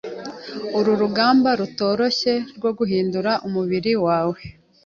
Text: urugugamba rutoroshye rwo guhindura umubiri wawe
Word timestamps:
urugugamba 0.77 1.49
rutoroshye 1.59 2.33
rwo 2.55 2.71
guhindura 2.77 3.31
umubiri 3.47 3.91
wawe 4.05 4.39